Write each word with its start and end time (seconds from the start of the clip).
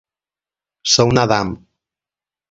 Ser 0.93 1.05
un 1.09 1.19
Adam. 1.25 1.51